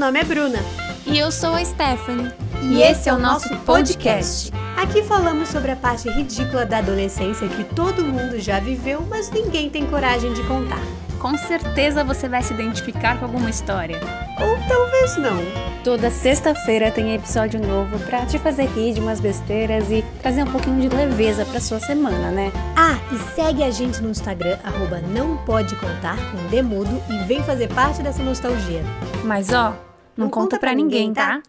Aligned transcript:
nome 0.00 0.18
é 0.18 0.24
Bruna. 0.24 0.58
E 1.04 1.18
eu 1.18 1.30
sou 1.30 1.54
a 1.54 1.62
Stephanie. 1.62 2.32
E, 2.62 2.80
esse 2.80 3.10
é 3.10 3.12
o 3.12 3.18
nosso 3.18 3.54
podcast. 3.58 4.50
Aqui 4.74 5.02
falamos 5.02 5.50
sobre 5.50 5.72
a 5.72 5.76
parte 5.76 6.08
ridícula 6.08 6.64
da 6.64 6.78
adolescência 6.78 7.46
que 7.48 7.64
todo 7.64 8.02
mundo 8.02 8.40
já 8.40 8.58
viveu, 8.58 9.06
mas 9.10 9.30
ninguém 9.30 9.68
tem 9.68 9.84
coragem 9.86 10.32
de 10.32 10.42
contar. 10.44 10.80
Com 11.18 11.36
certeza 11.36 12.02
você 12.02 12.30
vai 12.30 12.42
se 12.42 12.54
identificar 12.54 13.18
com 13.18 13.26
alguma 13.26 13.50
história. 13.50 14.00
Ou 14.40 14.56
talvez 14.66 15.18
não. 15.18 15.36
Toda 15.84 16.10
sexta-feira 16.10 16.90
tem 16.90 17.14
episódio 17.14 17.60
novo 17.60 17.98
pra 18.06 18.24
te 18.24 18.38
fazer 18.38 18.68
rir 18.68 18.94
de 18.94 19.00
umas 19.00 19.20
besteiras 19.20 19.90
e 19.90 20.02
trazer 20.22 20.44
um 20.44 20.50
pouquinho 20.50 20.80
de 20.80 20.96
leveza 20.96 21.44
pra 21.44 21.60
sua 21.60 21.78
semana, 21.78 22.30
né? 22.30 22.50
Ah, 22.74 22.98
e 23.12 23.18
segue 23.34 23.62
a 23.62 23.70
gente 23.70 24.02
no 24.02 24.08
Instagram, 24.08 24.56
arroba 24.64 24.98
não 24.98 25.36
pode 25.44 25.76
contar 25.76 26.16
com 26.30 26.48
Demudo 26.48 27.02
e 27.10 27.18
vem 27.24 27.42
fazer 27.42 27.68
parte 27.68 28.02
dessa 28.02 28.22
nostalgia. 28.22 28.82
Mas 29.24 29.52
ó, 29.52 29.74
não, 30.20 30.26
Não 30.26 30.30
conta, 30.30 30.42
conta 30.42 30.58
pra 30.58 30.68
pra 30.68 30.74
ninguém, 30.74 31.08
ninguém, 31.08 31.14
tá? 31.14 31.42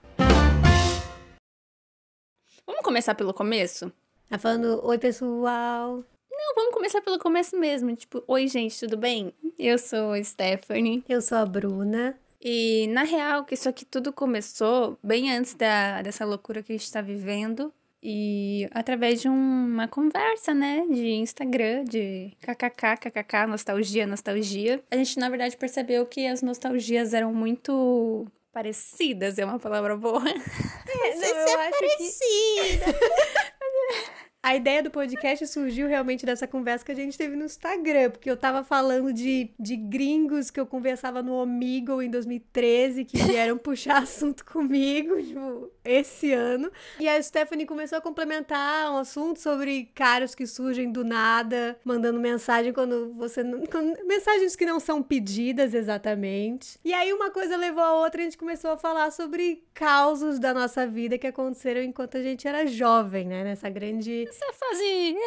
Vamos 2.65 2.81
começar 2.83 3.13
pelo 3.15 3.33
começo? 3.33 3.91
Tá 4.29 4.39
falando, 4.39 4.79
oi 4.85 4.97
pessoal. 4.97 5.97
Não, 6.31 6.55
vamos 6.55 6.73
começar 6.73 7.01
pelo 7.01 7.19
começo 7.19 7.59
mesmo. 7.59 7.93
Tipo, 7.93 8.23
oi 8.25 8.47
gente, 8.47 8.79
tudo 8.79 8.95
bem? 8.95 9.33
Eu 9.59 9.77
sou 9.77 10.13
a 10.13 10.23
Stephanie. 10.23 11.03
Eu 11.09 11.21
sou 11.21 11.37
a 11.37 11.45
Bruna. 11.45 12.17
E 12.41 12.87
na 12.87 13.03
real, 13.03 13.43
que 13.43 13.55
isso 13.55 13.67
aqui 13.67 13.83
tudo 13.83 14.13
começou 14.13 14.97
bem 15.03 15.35
antes 15.35 15.53
da, 15.53 16.01
dessa 16.01 16.23
loucura 16.23 16.63
que 16.63 16.71
a 16.71 16.77
gente 16.77 16.89
tá 16.89 17.01
vivendo. 17.01 17.73
E 18.01 18.69
através 18.71 19.21
de 19.21 19.27
uma 19.27 19.85
conversa, 19.89 20.53
né? 20.53 20.87
De 20.89 21.09
Instagram, 21.09 21.83
de 21.83 22.31
kkk, 22.39 22.97
kkk, 23.01 23.47
nostalgia, 23.47 24.07
nostalgia. 24.07 24.81
A 24.89 24.95
gente, 24.95 25.19
na 25.19 25.27
verdade, 25.27 25.57
percebeu 25.57 26.05
que 26.05 26.25
as 26.25 26.41
nostalgias 26.41 27.13
eram 27.13 27.33
muito 27.33 28.25
parecidas, 28.51 29.39
é 29.39 29.45
uma 29.45 29.59
palavra 29.59 29.95
boa. 29.95 30.23
É, 30.27 31.15
não, 31.15 31.27
eu 31.27 31.59
acho 31.59 31.79
que... 31.97 32.79
A 34.43 34.55
ideia 34.55 34.81
do 34.81 34.89
podcast 34.89 35.45
surgiu 35.45 35.87
realmente 35.87 36.25
dessa 36.25 36.47
conversa 36.47 36.83
que 36.83 36.91
a 36.91 36.95
gente 36.95 37.15
teve 37.15 37.35
no 37.35 37.45
Instagram, 37.45 38.09
porque 38.09 38.27
eu 38.29 38.35
tava 38.35 38.63
falando 38.63 39.13
de, 39.13 39.51
de 39.59 39.75
gringos 39.75 40.49
que 40.49 40.59
eu 40.59 40.65
conversava 40.65 41.21
no 41.21 41.33
Omegle 41.35 42.01
em 42.01 42.09
2013, 42.09 43.05
que 43.05 43.17
vieram 43.17 43.55
puxar 43.59 44.01
assunto 44.01 44.43
comigo, 44.43 45.21
tipo, 45.21 45.71
esse 45.85 46.33
ano. 46.33 46.71
E 46.99 47.07
a 47.07 47.21
Stephanie 47.21 47.67
começou 47.67 47.99
a 47.99 48.01
complementar 48.01 48.91
um 48.91 48.97
assunto 48.97 49.39
sobre 49.39 49.91
caras 49.93 50.33
que 50.33 50.47
surgem 50.47 50.91
do 50.91 51.03
nada, 51.05 51.77
mandando 51.85 52.19
mensagem 52.19 52.73
quando 52.73 53.13
você 53.13 53.43
não. 53.43 53.63
quando- 53.67 53.95
mensagens 54.07 54.55
que 54.55 54.65
não 54.65 54.79
são 54.79 55.03
pedidas 55.03 55.75
exatamente. 55.75 56.79
E 56.83 56.91
aí 56.95 57.13
uma 57.13 57.29
coisa 57.29 57.55
levou 57.55 57.83
a 57.83 57.93
outra 57.93 58.19
e 58.19 58.23
a 58.23 58.25
gente 58.25 58.39
começou 58.39 58.71
a 58.71 58.77
falar 58.77 59.11
sobre 59.11 59.63
causos 59.71 60.39
da 60.39 60.51
nossa 60.51 60.87
vida 60.87 61.15
que 61.19 61.27
aconteceram 61.27 61.83
enquanto 61.83 62.17
a 62.17 62.23
gente 62.23 62.47
era 62.47 62.65
jovem, 62.65 63.27
né? 63.27 63.43
Nessa 63.43 63.69
grande 63.69 64.30
Essa 64.31 64.53
fase 64.53 64.83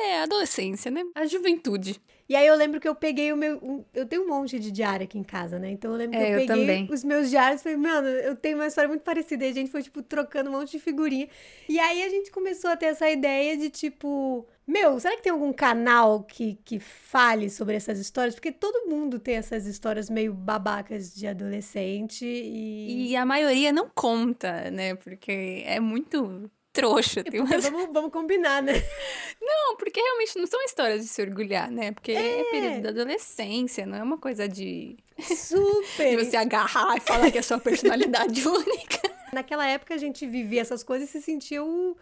é 0.06 0.22
adolescência, 0.22 0.90
né? 0.90 1.04
A 1.14 1.26
juventude. 1.26 2.00
E 2.26 2.34
aí 2.34 2.46
eu 2.46 2.54
lembro 2.56 2.80
que 2.80 2.88
eu 2.88 2.94
peguei 2.94 3.30
o 3.34 3.36
meu. 3.36 3.84
eu 3.92 4.06
tenho 4.06 4.22
um 4.24 4.28
monte 4.28 4.58
de 4.58 4.70
diário 4.70 5.04
aqui 5.04 5.18
em 5.18 5.22
casa, 5.22 5.58
né? 5.58 5.70
Então 5.70 5.90
eu 5.92 5.98
lembro 5.98 6.16
que 6.18 6.24
É, 6.24 6.28
eu 6.34 6.38
eu 6.40 6.46
peguei 6.46 6.46
também. 6.46 6.88
os 6.90 7.04
meus 7.04 7.28
diários 7.28 7.60
e 7.60 7.64
falei, 7.64 7.76
mano, 7.76 8.08
eu 8.08 8.34
tenho 8.34 8.56
uma 8.56 8.66
história 8.66 8.88
muito 8.88 9.02
parecida. 9.02 9.44
E 9.44 9.50
a 9.50 9.52
gente 9.52 9.70
foi, 9.70 9.82
tipo, 9.82 10.02
trocando 10.02 10.48
um 10.48 10.54
monte 10.54 10.70
de 10.72 10.78
figurinha. 10.78 11.28
E 11.68 11.78
aí 11.78 12.02
a 12.02 12.08
gente 12.08 12.30
começou 12.30 12.70
a 12.70 12.76
ter 12.78 12.86
essa 12.86 13.10
ideia 13.10 13.56
de, 13.58 13.68
tipo. 13.68 14.46
Meu, 14.66 14.98
será 14.98 15.14
que 15.14 15.22
tem 15.22 15.30
algum 15.32 15.52
canal 15.52 16.22
que, 16.22 16.58
que 16.64 16.80
fale 16.80 17.50
sobre 17.50 17.76
essas 17.76 17.98
histórias? 17.98 18.34
Porque 18.34 18.50
todo 18.50 18.88
mundo 18.88 19.18
tem 19.18 19.34
essas 19.36 19.66
histórias 19.66 20.08
meio 20.08 20.32
babacas 20.32 21.14
de 21.14 21.26
adolescente 21.26 22.24
e. 22.24 23.10
E 23.10 23.16
a 23.16 23.26
maioria 23.26 23.70
não 23.70 23.90
conta, 23.94 24.70
né? 24.70 24.94
Porque 24.94 25.62
é 25.66 25.78
muito 25.78 26.50
trouxa. 26.74 27.24
Tem 27.24 27.40
Porque 27.40 27.54
umas... 27.54 27.64
vamos, 27.68 27.88
vamos 27.92 28.12
combinar, 28.12 28.62
né? 28.62 28.72
Não, 29.40 29.76
porque 29.76 30.00
realmente 30.00 30.38
não 30.38 30.46
são 30.46 30.62
histórias 30.64 31.02
de 31.02 31.08
se 31.08 31.22
orgulhar, 31.22 31.70
né? 31.70 31.92
Porque 31.92 32.12
é, 32.12 32.40
É. 32.40 32.44
período 32.50 32.82
da 32.82 32.88
adolescência, 32.90 33.86
não 33.86 33.96
é 33.98 34.02
uma 34.02 34.18
coisa 34.18 34.48
de, 34.48 34.96
de 35.18 35.36
Super! 35.36 36.16
você 36.24 36.36
agarrar 36.36 36.96
e 36.96 37.00
falar 37.00 37.30
que 37.30 37.38
é 37.38 37.42
sua 37.42 37.58
personalidade 37.58 38.42
única. 38.48 39.00
Naquela 39.32 39.66
época 39.66 39.94
a 39.94 39.98
gente 39.98 40.26
vivia 40.26 40.60
essas 40.60 40.82
coisas 40.82 41.08
e 41.08 41.12
se 41.12 41.22
sentia 41.22 41.62
o, 41.62 41.96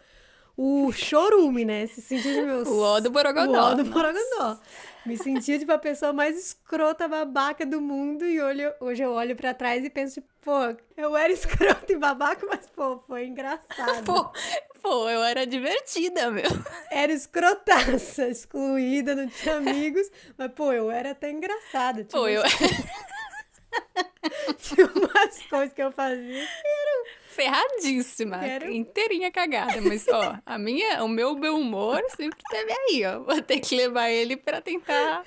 o 0.57 0.93
chorume, 0.93 1.65
né? 1.65 1.87
Se 1.87 2.01
sentia 2.01 2.45
meus... 2.45 2.69
O 2.69 2.81
ó 2.81 3.01
do 3.01 3.11
Borogodó. 3.11 3.53
O 3.53 3.73
ó 3.73 3.75
do 3.75 3.85
Borogodó. 3.85 4.59
Me 5.05 5.17
sentia 5.17 5.59
tipo 5.59 5.73
a 5.73 5.79
pessoa 5.79 6.13
mais 6.13 6.39
escrota, 6.39 7.09
babaca 7.09 7.67
do 7.67 7.81
mundo 7.81 8.25
e 8.25 8.41
olho, 8.41 8.73
hoje 8.81 9.03
eu 9.03 9.11
olho 9.13 9.35
pra 9.35 9.53
trás 9.53 9.85
e 9.85 9.91
penso, 9.91 10.15
tipo, 10.15 10.29
pô, 10.41 10.77
eu 10.97 11.17
era 11.17 11.33
escrota 11.33 11.93
e 11.93 11.97
babaca, 11.97 12.47
mas 12.47 12.67
pô, 12.69 12.99
foi 13.01 13.27
engraçado. 13.27 14.05
Pô, 14.05 14.33
pô, 14.81 15.09
eu 15.09 15.23
era 15.23 15.45
divertida, 15.45 16.31
meu. 16.31 16.49
Era 16.91 17.13
escrotaça, 17.13 18.29
excluída, 18.29 19.15
não 19.15 19.27
tinha 19.29 19.57
amigos, 19.57 20.09
mas 20.39 20.53
pô, 20.53 20.73
eu 20.73 20.91
era 20.91 21.11
até 21.13 21.31
engraçada. 21.31 22.05
Tinha 22.05 22.21
Pô, 22.21 22.29
eu 22.29 22.43
Tinha 24.59 24.87
umas 24.87 25.43
coisas 25.49 25.73
que 25.73 25.83
eu 25.83 25.91
fazia. 25.91 26.47
Ferradíssima, 27.33 28.39
Quero- 28.39 28.71
inteirinha 28.71 29.31
cagada, 29.33 29.81
mas 29.81 30.07
ó, 30.09 30.39
a 30.45 30.59
minha, 30.59 31.03
o 31.03 31.09
meu 31.09 31.35
bom 31.35 31.59
humor 31.61 32.03
sempre 32.17 32.39
teve 32.51 32.73
aí, 32.73 33.05
ó. 33.05 33.21
Vou 33.21 33.41
ter 33.43 33.61
que 33.61 33.75
levar 33.75 34.11
ele 34.11 34.37
pra 34.37 34.61
tentar 34.61 35.25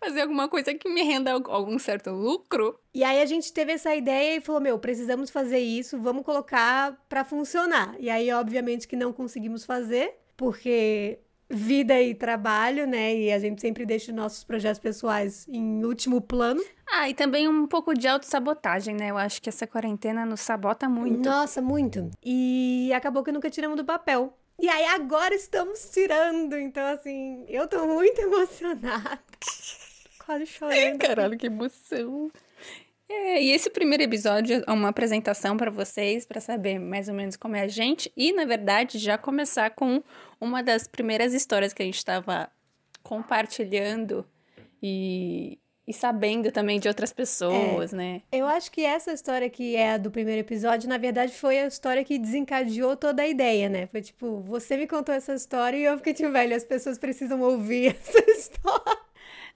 fazer 0.00 0.22
alguma 0.22 0.48
coisa 0.48 0.74
que 0.74 0.88
me 0.88 1.02
renda 1.02 1.32
al- 1.32 1.50
algum 1.50 1.78
certo 1.78 2.10
lucro. 2.10 2.78
E 2.92 3.04
aí 3.04 3.20
a 3.22 3.26
gente 3.26 3.52
teve 3.52 3.72
essa 3.72 3.94
ideia 3.94 4.36
e 4.36 4.40
falou, 4.40 4.60
meu, 4.60 4.78
precisamos 4.78 5.30
fazer 5.30 5.58
isso, 5.60 6.00
vamos 6.00 6.24
colocar 6.24 6.96
pra 7.08 7.24
funcionar. 7.24 7.94
E 8.00 8.10
aí, 8.10 8.32
obviamente, 8.32 8.88
que 8.88 8.96
não 8.96 9.12
conseguimos 9.12 9.64
fazer, 9.64 10.16
porque 10.36 11.18
vida 11.52 12.00
e 12.00 12.14
trabalho, 12.14 12.86
né? 12.86 13.14
E 13.14 13.30
a 13.32 13.38
gente 13.38 13.60
sempre 13.60 13.84
deixa 13.84 14.10
os 14.10 14.16
nossos 14.16 14.42
projetos 14.42 14.80
pessoais 14.80 15.46
em 15.48 15.84
último 15.84 16.20
plano. 16.20 16.62
Ah, 16.90 17.08
e 17.08 17.14
também 17.14 17.46
um 17.46 17.66
pouco 17.66 17.94
de 17.94 18.08
autossabotagem, 18.08 18.94
né? 18.94 19.10
Eu 19.10 19.18
acho 19.18 19.40
que 19.40 19.48
essa 19.48 19.66
quarentena 19.66 20.24
nos 20.24 20.40
sabota 20.40 20.88
muito. 20.88 21.28
Nossa, 21.28 21.60
muito. 21.60 22.10
E 22.24 22.90
acabou 22.94 23.22
que 23.22 23.30
nunca 23.30 23.50
tiramos 23.50 23.76
do 23.76 23.84
papel. 23.84 24.36
E 24.58 24.68
aí 24.68 24.84
agora 24.86 25.34
estamos 25.34 25.90
tirando. 25.90 26.56
Então, 26.56 26.86
assim, 26.86 27.44
eu 27.48 27.68
tô 27.68 27.86
muito 27.86 28.18
emocionada. 28.22 29.18
Quase 30.24 30.46
chorando. 30.46 30.98
Caralho, 30.98 31.36
que 31.36 31.46
emoção. 31.46 32.30
É, 33.12 33.42
e 33.42 33.50
esse 33.50 33.68
primeiro 33.68 34.02
episódio 34.02 34.64
é 34.66 34.72
uma 34.72 34.88
apresentação 34.88 35.56
pra 35.56 35.70
vocês, 35.70 36.24
pra 36.24 36.40
saber 36.40 36.78
mais 36.78 37.08
ou 37.08 37.14
menos 37.14 37.36
como 37.36 37.54
é 37.54 37.60
a 37.60 37.68
gente 37.68 38.10
e, 38.16 38.32
na 38.32 38.46
verdade, 38.46 38.98
já 38.98 39.18
começar 39.18 39.70
com 39.70 40.02
uma 40.40 40.62
das 40.62 40.88
primeiras 40.88 41.34
histórias 41.34 41.74
que 41.74 41.82
a 41.82 41.84
gente 41.84 41.98
estava 41.98 42.50
compartilhando 43.02 44.26
e, 44.82 45.58
e 45.86 45.92
sabendo 45.92 46.50
também 46.50 46.80
de 46.80 46.88
outras 46.88 47.12
pessoas, 47.12 47.92
né? 47.92 48.22
Eu 48.32 48.46
acho 48.46 48.72
que 48.72 48.82
essa 48.82 49.12
história 49.12 49.50
que 49.50 49.76
é 49.76 49.92
a 49.92 49.98
do 49.98 50.10
primeiro 50.10 50.40
episódio, 50.40 50.88
na 50.88 50.96
verdade, 50.96 51.32
foi 51.32 51.58
a 51.58 51.66
história 51.66 52.02
que 52.02 52.18
desencadeou 52.18 52.96
toda 52.96 53.22
a 53.22 53.28
ideia, 53.28 53.68
né? 53.68 53.86
Foi 53.88 54.00
tipo, 54.00 54.40
você 54.40 54.76
me 54.76 54.86
contou 54.86 55.14
essa 55.14 55.34
história 55.34 55.76
e 55.76 55.84
eu 55.84 55.98
fiquei 55.98 56.14
tipo, 56.14 56.30
velho, 56.30 56.56
as 56.56 56.64
pessoas 56.64 56.98
precisam 56.98 57.40
ouvir 57.42 57.94
essa 58.00 58.30
história. 58.30 59.01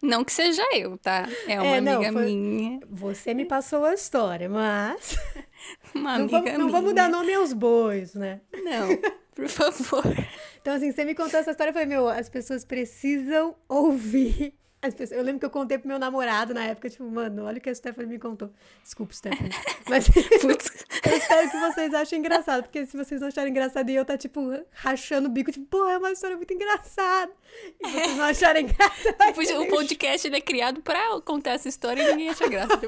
Não 0.02 0.24
que 0.24 0.32
seja 0.32 0.62
eu, 0.74 0.96
tá? 0.98 1.26
É 1.48 1.60
uma 1.60 1.76
É, 1.76 1.80
não, 1.80 1.94
amiga 1.96 2.12
foi- 2.12 2.24
minha. 2.26 2.80
Você 2.88 3.34
me 3.34 3.44
passou 3.44 3.84
a 3.84 3.94
história, 3.94 4.48
mas. 4.48 5.16
Uma 5.94 6.18
Não 6.18 6.24
amiga 6.24 6.38
vamos, 6.38 6.52
não 6.52 6.66
minha. 6.66 6.72
vamos 6.72 6.94
dar 6.94 7.08
nome 7.08 7.32
aos 7.34 7.52
bois, 7.52 8.14
né? 8.14 8.40
Não, 8.52 8.88
por 9.34 9.48
favor. 9.48 10.04
Então, 10.60 10.74
assim, 10.74 10.90
você 10.90 11.04
me 11.04 11.14
contou 11.14 11.38
essa 11.38 11.52
história, 11.52 11.70
eu 11.70 11.72
falei, 11.74 11.86
meu, 11.86 12.08
as 12.08 12.28
pessoas 12.28 12.64
precisam 12.64 13.54
ouvir. 13.68 14.52
Pessoas... 14.81 15.12
Eu 15.12 15.22
lembro 15.22 15.41
que 15.41 15.47
eu 15.47 15.50
contei 15.50 15.78
pro 15.78 15.88
meu 15.88 15.98
namorado 15.98 16.54
na 16.54 16.64
época, 16.64 16.88
tipo, 16.88 17.04
mano, 17.10 17.45
olha 17.45 17.59
o 17.59 17.60
que 17.60 17.68
a 17.68 17.74
Stephanie 17.74 18.09
me 18.09 18.18
contou. 18.18 18.53
Desculpa, 18.83 19.12
Stephanie. 19.12 19.50
Mas 19.89 20.09
eu 20.15 21.16
espero 21.16 21.50
que 21.50 21.56
vocês 21.59 21.95
achem 21.95 22.21
engraçado, 22.21 22.62
porque 22.62 22.86
se 22.86 22.97
vocês 22.97 23.21
não 23.21 23.28
acharem 23.28 23.50
engraçado 23.50 23.91
e 23.91 23.97
eu 23.97 24.04
tá, 24.04 24.16
tipo, 24.16 24.41
rachando 24.71 25.28
o 25.28 25.30
bico, 25.30 25.50
tipo, 25.50 25.66
pô, 25.66 25.89
é 25.89 25.98
uma 25.98 26.12
história 26.12 26.36
muito 26.36 26.53
engraçada. 26.54 27.33
E 27.80 27.91
vocês 27.91 28.16
não 28.16 28.24
acharem 28.24 28.65
engraçado. 28.65 29.16
vai 29.18 29.33
Tipo, 29.47 29.62
o 29.62 29.68
podcast 29.68 30.27
ele 30.27 30.36
é 30.36 30.41
criado 30.41 30.80
pra 30.83 31.21
contar 31.22 31.53
essa 31.53 31.68
história 31.68 32.03
e 32.03 32.10
ninguém 32.12 32.28
acha 32.28 32.48
graça. 32.48 32.78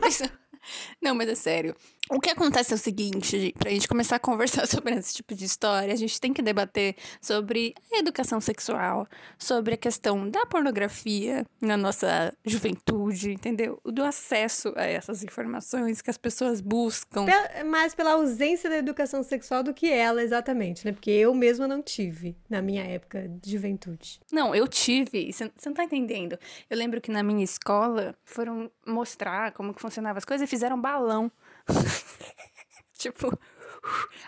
Não, 1.03 1.15
mas 1.15 1.29
é 1.29 1.35
sério. 1.35 1.75
O 2.11 2.21
que 2.21 2.31
acontece 2.31 2.73
é 2.73 2.77
o 2.77 2.79
seguinte, 2.79 3.55
pra 3.59 3.71
gente 3.71 3.87
começar 3.87 4.17
a 4.17 4.19
conversar 4.19 4.67
sobre 4.69 4.95
esse 4.95 5.15
tipo 5.15 5.35
de 5.35 5.45
história, 5.45 5.93
a 5.93 5.97
gente 5.97 6.21
tem 6.21 6.33
que 6.33 6.41
debater 6.41 6.97
sobre 7.21 7.75
a 7.93 7.99
educação 7.99 8.41
sexual, 8.41 9.07
sobre 9.39 9.75
a 9.75 9.77
questão 9.77 10.29
da 10.29 10.47
pornografia 10.47 11.45
na 11.61 11.77
nossa 11.77 12.35
juventude, 12.45 13.33
entendeu? 13.33 13.81
Do 13.85 14.03
acesso 14.03 14.73
a 14.77 14.85
essas 14.85 15.23
informações 15.23 16.01
que 16.01 16.11
as 16.11 16.17
pessoas 16.17 16.61
buscam. 16.61 17.27
Mais 17.67 17.95
pela 17.95 18.13
ausência 18.13 18.71
da 18.71 18.77
educação 18.77 19.23
sexual 19.23 19.63
do 19.63 19.75
que 19.75 19.91
ela, 19.91 20.23
exatamente, 20.23 20.87
né? 20.87 20.93
Porque 20.93 21.11
eu 21.11 21.35
mesma 21.35 21.69
não 21.69 21.83
tive 21.83 22.37
na 22.49 22.63
minha 22.63 22.85
época 22.85 23.29
de 23.29 23.53
juventude. 23.53 24.21
Não, 24.33 24.55
eu 24.55 24.67
tive, 24.67 25.31
você 25.33 25.51
não 25.67 25.75
tá 25.75 25.85
entendendo. 25.85 26.39
Eu 26.71 26.77
lembro 26.77 27.01
que 27.01 27.11
na 27.11 27.23
minha 27.23 27.45
escola 27.45 28.15
foram 28.25 28.71
mostrar 28.87 29.53
como 29.53 29.75
que 29.75 29.81
funcionavam 29.81 30.19
as 30.19 30.25
coisas 30.25 30.47
e 30.47 30.51
fizeram 30.51 30.81
balão. 30.81 31.31
tipo, 32.99 33.38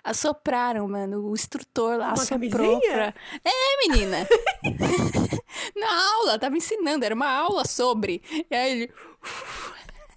assopraram, 0.02 0.88
mano. 0.88 1.28
O 1.28 1.34
instrutor 1.34 1.98
lá 1.98 2.08
Uma 2.08 2.14
assoprou 2.14 2.80
pra... 2.80 3.14
É, 3.44 3.88
menina! 3.88 4.26
Na 5.76 6.12
aula, 6.14 6.38
tava 6.38 6.56
ensinando, 6.56 7.04
era 7.04 7.14
uma 7.14 7.30
aula 7.30 7.64
sobre. 7.64 8.22
E 8.50 8.54
aí 8.54 8.72
ele... 8.72 8.92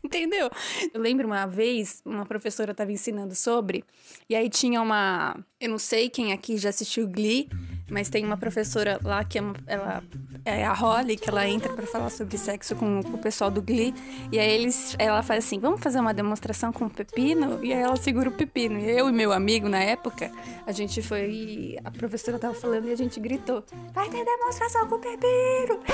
Entendeu? 0.13 0.49
Eu 0.93 1.01
lembro 1.01 1.25
uma 1.25 1.45
vez, 1.45 2.01
uma 2.05 2.25
professora 2.25 2.73
tava 2.73 2.91
ensinando 2.91 3.33
sobre, 3.33 3.83
e 4.29 4.35
aí 4.35 4.49
tinha 4.49 4.81
uma. 4.81 5.37
Eu 5.59 5.69
não 5.69 5.77
sei 5.77 6.09
quem 6.09 6.33
aqui 6.33 6.57
já 6.57 6.69
assistiu 6.69 7.07
Glee, 7.07 7.47
mas 7.89 8.09
tem 8.09 8.25
uma 8.25 8.35
professora 8.35 8.99
lá 9.01 9.23
que 9.23 9.37
é, 9.37 9.41
uma- 9.41 9.55
ela, 9.65 10.03
é 10.43 10.65
a 10.65 10.73
Holly, 10.73 11.15
que 11.15 11.29
ela 11.29 11.47
entra 11.47 11.71
pra 11.71 11.87
falar 11.87 12.09
sobre 12.09 12.37
sexo 12.37 12.75
com, 12.75 12.99
o 12.99 13.17
pessoal 13.17 13.49
do 13.49 13.61
Glee. 13.61 13.93
E 14.29 14.37
aí 14.39 14.51
eles, 14.51 14.93
ela 14.99 15.23
faz 15.23 15.45
assim: 15.45 15.57
vamos 15.57 15.79
fazer 15.81 15.99
uma 16.01 16.13
demonstração 16.13 16.73
com 16.73 16.85
o 16.85 16.89
pepino? 16.89 17.63
E 17.63 17.71
aí 17.73 17.81
ela 17.81 17.95
segura 17.95 18.27
o 18.27 18.31
pepino. 18.33 18.77
E 18.79 18.89
eu 18.91 19.07
e 19.07 19.11
meu 19.13 19.31
amigo, 19.31 19.69
na 19.69 19.81
época, 19.81 20.29
a 20.67 20.71
gente 20.73 21.01
foi. 21.01 21.77
A 21.83 21.91
professora 21.91 22.37
tava 22.37 22.53
falando 22.53 22.89
e 22.89 22.91
a 22.91 22.97
gente 22.97 23.21
gritou: 23.21 23.63
vai 23.93 24.09
ter 24.09 24.25
demonstração 24.25 24.85
com 24.89 24.95
o 24.95 24.99
pepino! 24.99 25.79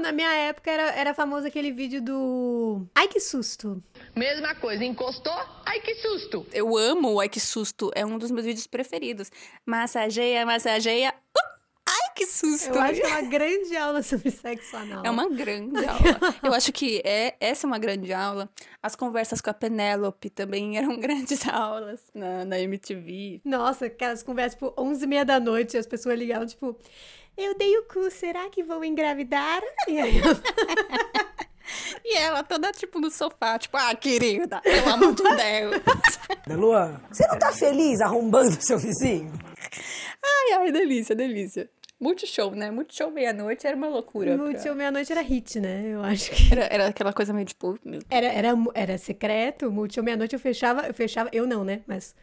Na 0.00 0.12
minha 0.12 0.32
época 0.32 0.70
era, 0.70 0.90
era 0.92 1.14
famoso 1.14 1.46
aquele 1.46 1.70
vídeo 1.70 2.00
do. 2.00 2.86
Ai, 2.94 3.06
que 3.06 3.20
susto! 3.20 3.82
Mesma 4.16 4.54
coisa, 4.54 4.84
encostou, 4.84 5.32
ai 5.64 5.80
que 5.80 5.94
susto. 5.96 6.46
Eu 6.52 6.76
amo 6.76 7.14
o 7.14 7.20
Ai 7.20 7.28
Que 7.28 7.38
Susto, 7.38 7.90
é 7.94 8.04
um 8.04 8.18
dos 8.18 8.30
meus 8.30 8.46
vídeos 8.46 8.66
preferidos. 8.66 9.30
Massageia, 9.64 10.44
massageia. 10.44 11.10
Uh, 11.10 11.60
ai, 11.86 12.12
que 12.16 12.26
susto! 12.26 12.70
Eu 12.70 12.80
acho 12.80 13.00
que 13.00 13.06
é 13.06 13.08
uma 13.08 13.28
grande 13.28 13.76
aula 13.76 14.02
sobre 14.02 14.30
sexo 14.30 14.76
anal. 14.76 15.04
É 15.04 15.10
uma 15.10 15.28
grande 15.28 15.84
aula. 15.84 16.00
Eu 16.42 16.52
acho 16.52 16.72
que 16.72 17.00
é, 17.04 17.36
essa 17.38 17.66
é 17.66 17.68
uma 17.68 17.78
grande 17.78 18.12
aula. 18.12 18.48
As 18.82 18.96
conversas 18.96 19.40
com 19.40 19.50
a 19.50 19.54
Penélope 19.54 20.30
também 20.30 20.76
eram 20.78 20.98
grandes 20.98 21.46
aulas 21.46 22.10
na, 22.14 22.44
na 22.44 22.58
MTV. 22.58 23.42
Nossa, 23.44 23.86
aquelas 23.86 24.22
conversas, 24.22 24.54
tipo, 24.54 24.74
11 24.76 25.04
e 25.04 25.06
meia 25.06 25.24
da 25.24 25.38
noite, 25.38 25.76
as 25.76 25.86
pessoas 25.86 26.18
ligavam, 26.18 26.46
tipo, 26.46 26.76
eu 27.44 27.54
dei 27.56 27.76
o 27.78 27.82
cu, 27.84 28.10
será 28.10 28.48
que 28.50 28.62
vou 28.62 28.84
engravidar? 28.84 29.60
E 29.88 29.98
aí 29.98 30.18
eu... 30.18 30.24
E 32.04 32.16
ela 32.16 32.42
toda, 32.42 32.72
tipo, 32.72 32.98
no 32.98 33.10
sofá, 33.10 33.56
tipo, 33.58 33.76
ah, 33.76 33.94
querida, 33.94 34.60
pelo 34.60 34.88
amor 34.90 35.14
de 35.14 35.22
Deus. 35.22 35.82
Luan, 36.58 37.00
você 37.10 37.24
não 37.28 37.38
tá 37.38 37.52
feliz 37.52 38.00
arrombando 38.00 38.60
seu 38.60 38.76
vizinho? 38.78 39.32
Ai, 40.24 40.52
ai, 40.58 40.72
delícia, 40.72 41.14
delícia. 41.14 41.70
Multishow, 42.00 42.52
né? 42.56 42.70
Multishow 42.72 43.10
meia-noite 43.10 43.66
era 43.66 43.76
uma 43.76 43.86
loucura. 43.88 44.34
pra- 44.34 44.44
Multishow 44.44 44.74
Meia-Noite 44.74 45.12
era 45.12 45.20
hit, 45.20 45.60
né? 45.60 45.82
Eu 45.86 46.02
acho 46.02 46.30
que... 46.30 46.50
Era, 46.50 46.64
era 46.64 46.86
aquela 46.88 47.12
coisa 47.12 47.32
meio 47.32 47.46
tipo, 47.46 47.78
Era, 48.10 48.26
era, 48.26 48.48
era 48.74 48.98
secreto, 48.98 49.70
Multishow 49.70 50.02
Meia-Noite 50.02 50.32
eu 50.34 50.40
fechava, 50.40 50.86
eu 50.88 50.94
fechava, 50.94 51.28
eu 51.32 51.46
não, 51.46 51.62
né? 51.62 51.82
Mas 51.86 52.16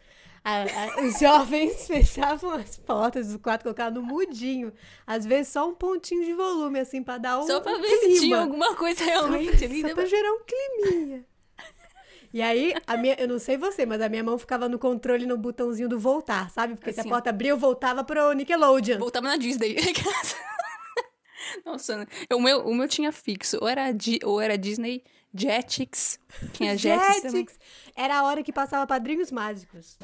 a- 0.44 0.62
a- 0.62 1.02
os 1.02 1.18
jovens 1.20 1.86
fechavam 1.86 2.50
as 2.52 2.76
portas 2.78 3.32
do 3.32 3.38
quarto, 3.38 3.62
colocavam 3.64 4.00
no 4.00 4.06
mudinho. 4.06 4.72
Às 5.06 5.24
vezes 5.26 5.52
só 5.52 5.68
um 5.68 5.74
pontinho 5.74 6.24
de 6.24 6.32
volume, 6.34 6.78
assim, 6.80 7.02
pra 7.02 7.18
dar 7.18 7.38
um 7.40 7.46
Só 7.46 7.60
pra 7.60 7.72
um 7.72 7.80
ver 7.80 7.88
se 7.88 8.00
clima. 8.06 8.20
tinha 8.20 8.40
alguma 8.40 8.74
coisa 8.74 9.04
realmente 9.04 9.64
ali. 9.64 9.80
Só 9.82 9.88
né? 9.88 9.94
pra 9.94 10.04
gerar 10.06 10.32
um 10.32 10.40
climinha. 10.44 11.24
E 12.32 12.42
aí, 12.42 12.74
a 12.86 12.94
minha, 12.98 13.14
eu 13.18 13.26
não 13.26 13.38
sei 13.38 13.56
você, 13.56 13.86
mas 13.86 14.02
a 14.02 14.08
minha 14.08 14.22
mão 14.22 14.36
ficava 14.38 14.68
no 14.68 14.78
controle 14.78 15.24
no 15.24 15.38
botãozinho 15.38 15.88
do 15.88 15.98
voltar, 15.98 16.50
sabe? 16.50 16.74
Porque 16.74 16.92
se 16.92 17.00
a 17.00 17.02
Assim, 17.02 17.08
porta 17.08 17.30
abria, 17.30 17.50
eu 17.52 17.56
voltava 17.56 18.04
pro 18.04 18.32
Nickelodeon. 18.32 18.98
Voltava 18.98 19.28
na 19.28 19.36
Disney. 19.38 19.76
Nossa, 21.64 22.06
o 22.32 22.40
meu, 22.40 22.60
o 22.66 22.74
meu 22.74 22.86
tinha 22.86 23.10
fixo. 23.12 23.56
Ou 23.62 23.68
era, 23.68 23.84
ou 24.24 24.40
era 24.40 24.58
Disney 24.58 25.02
Jetix. 25.34 26.18
Tinha 26.52 26.76
Jetix 26.76 27.22
também. 27.22 27.40
Jetix. 27.42 27.58
Era 27.94 28.18
a 28.20 28.24
hora 28.24 28.42
que 28.42 28.52
passava 28.52 28.86
Padrinhos 28.86 29.30
Mágicos. 29.30 29.98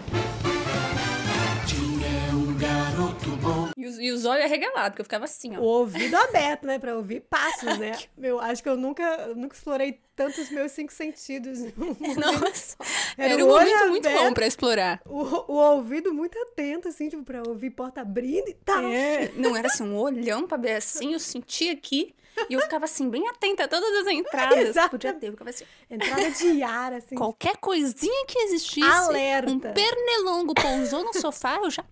E 3.85 3.87
os, 3.87 3.99
e 3.99 4.11
os 4.11 4.25
olhos 4.25 4.45
arregalados, 4.47 4.91
porque 4.91 5.03
eu 5.03 5.05
ficava 5.05 5.27
assim, 5.27 5.55
ó. 5.57 5.61
O 5.61 5.65
ouvido 5.65 6.17
aberto, 6.17 6.67
né? 6.67 6.79
Pra 6.79 6.97
ouvir 6.97 7.21
passos, 7.21 7.77
né? 7.79 7.93
Meu, 8.17 8.41
acho 8.41 8.63
que 8.63 8.69
eu 8.69 8.79
nunca, 8.79 9.27
nunca 9.35 9.55
explorei 9.55 10.01
tanto 10.17 10.41
os 10.41 10.49
meus 10.51 10.73
cinco 10.73 10.91
sentidos. 10.91 11.59
Nossa, 11.77 12.77
era, 13.19 13.45
o 13.45 13.47
um 13.47 13.51
momento 13.51 13.89
muito 13.91 14.09
bom 14.09 14.17
aberto, 14.17 14.35
pra 14.35 14.47
explorar. 14.47 15.03
O, 15.05 15.53
o 15.53 15.57
ouvido 15.57 16.15
muito 16.15 16.39
atento, 16.39 16.89
assim, 16.89 17.11
tipo, 17.11 17.23
pra 17.25 17.43
ouvir 17.47 17.71
porta 17.71 18.01
abrindo 18.01 18.49
e 18.49 18.55
tal. 18.55 18.85
É, 18.85 19.31
não 19.37 19.55
era 19.55 19.67
assim, 19.67 19.85
um 19.85 19.99
olhão 19.99 20.47
pra 20.47 20.57
ver 20.57 20.77
assim, 20.77 21.13
eu 21.13 21.21
sentia 21.21 21.73
aqui. 21.73 22.15
E 22.49 22.55
eu 22.55 22.61
ficava 22.63 22.87
assim, 22.87 23.09
bem 23.11 23.29
atenta 23.29 23.65
a 23.65 23.69
todas 23.69 23.91
as 23.99 24.07
entradas 24.13 24.59
que 24.59 24.65
Exato. 24.69 24.91
podia 24.91 25.13
ter. 25.13 25.29
Eu 25.29 25.33
ficava 25.33 25.51
assim, 25.51 25.65
Entrada 25.91 26.31
de 26.31 26.63
ar, 26.63 26.95
assim. 26.95 27.17
qualquer 27.17 27.59
coisinha 27.59 28.25
que 28.27 28.39
existisse, 28.39 28.89
Alerta. 28.89 29.51
um 29.51 29.61
pernilongo 29.61 30.55
pousou 30.55 31.05
no 31.05 31.13
sofá, 31.13 31.57
eu 31.63 31.71
já... 31.71 31.85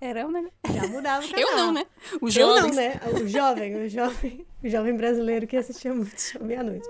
Era 0.00 0.26
um 0.26 0.32
negócio... 0.32 0.52
Já 0.74 0.88
mudava 0.88 1.24
o 1.24 1.30
canal. 1.30 1.48
Eu 1.48 1.56
não, 1.56 1.72
né? 1.72 1.86
O 2.20 2.28
Eu 2.28 2.48
não, 2.48 2.68
né? 2.70 3.00
O 3.20 3.28
jovem, 3.28 3.76
o 3.76 3.88
jovem, 3.88 4.46
o 4.60 4.68
jovem 4.68 4.96
brasileiro 4.96 5.46
que 5.46 5.56
assistia 5.56 5.94
muito 5.94 6.20
show 6.20 6.42
meia-noite. 6.42 6.88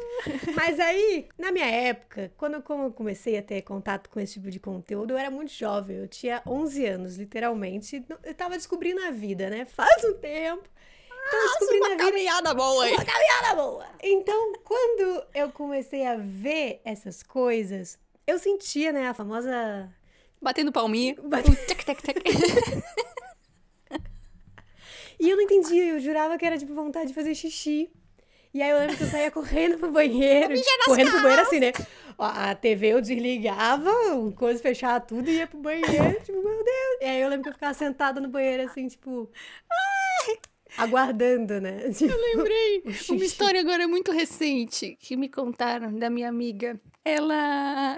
Mas 0.54 0.80
aí, 0.80 1.28
na 1.38 1.52
minha 1.52 1.66
época, 1.66 2.32
quando 2.38 2.54
eu 2.54 2.62
eu 2.84 2.90
comecei 2.90 3.36
a 3.36 3.42
ter 3.42 3.60
contato 3.62 4.08
com 4.08 4.18
esse 4.18 4.34
tipo 4.34 4.50
de 4.50 4.58
conteúdo, 4.58 5.12
eu 5.12 5.18
era 5.18 5.30
muito 5.30 5.52
jovem. 5.52 5.98
Eu 5.98 6.08
tinha 6.08 6.42
11 6.46 6.86
anos, 6.86 7.16
literalmente. 7.16 8.02
Eu 8.24 8.34
tava 8.34 8.56
descobrindo 8.56 9.02
a 9.02 9.10
vida, 9.10 9.50
né? 9.50 9.66
Faz 9.66 10.04
um 10.04 10.14
tempo. 10.14 10.66
Tava 11.30 11.42
descobrindo 11.42 11.84
a 11.84 11.88
vida. 11.90 12.04
caminhada 12.04 12.54
boa 12.54 12.84
aí. 12.84 12.92
Uma 12.94 13.04
caminhada 13.04 13.54
boa. 13.54 13.86
Então, 14.02 14.54
quando 14.64 15.24
eu 15.34 15.50
comecei 15.50 16.06
a 16.06 16.16
ver 16.16 16.80
essas 16.82 17.22
coisas, 17.22 17.98
eu 18.26 18.38
sentia, 18.38 18.90
né, 18.90 19.08
a 19.08 19.14
famosa 19.14 19.92
Batendo 20.42 20.72
palminha. 20.72 21.14
Bate- 21.22 21.50
O 21.50 21.54
tec, 21.54 21.84
tec, 21.84 22.02
tec. 22.02 22.18
E 25.20 25.30
eu 25.30 25.36
não 25.36 25.44
entendia, 25.44 25.84
eu 25.90 26.00
jurava 26.00 26.36
que 26.36 26.44
era 26.44 26.58
tipo 26.58 26.74
vontade 26.74 27.08
de 27.08 27.14
fazer 27.14 27.34
xixi. 27.34 27.90
E 28.52 28.60
aí 28.60 28.70
eu 28.70 28.78
lembro 28.78 28.96
que 28.96 29.04
eu 29.04 29.08
saía 29.08 29.30
correndo 29.30 29.78
pro 29.78 29.90
banheiro. 29.92 30.52
correndo 30.84 31.10
pro 31.10 31.22
banheiro 31.22 31.42
assim, 31.42 31.60
né? 31.60 31.72
Ó, 32.18 32.24
A 32.24 32.54
TV 32.54 32.88
eu 32.88 33.00
desligava, 33.00 33.90
o 34.16 34.32
coisa 34.32 34.60
fechava 34.60 35.00
tudo 35.00 35.30
e 35.30 35.36
ia 35.36 35.46
pro 35.46 35.58
banheiro. 35.58 36.20
Tipo, 36.22 36.42
meu 36.42 36.64
Deus. 36.64 36.98
E 37.00 37.04
aí 37.04 37.20
eu 37.22 37.28
lembro 37.28 37.44
que 37.44 37.48
eu 37.50 37.54
ficava 37.54 37.72
sentada 37.72 38.20
no 38.20 38.28
banheiro 38.28 38.64
assim, 38.64 38.88
tipo. 38.88 39.30
Aguardando, 40.76 41.60
né? 41.60 41.90
Tipo, 41.92 42.14
Lembrei. 42.14 42.82
o 42.86 42.92
xixi. 42.92 43.12
Uma 43.12 43.24
história 43.24 43.60
agora 43.60 43.86
muito 43.88 44.10
recente 44.12 44.96
que 45.00 45.16
me 45.16 45.28
contaram 45.28 45.96
da 45.98 46.10
minha 46.10 46.28
amiga. 46.28 46.78
Ela. 47.04 47.96